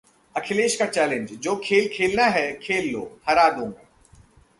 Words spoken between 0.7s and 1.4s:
का चैलेंज,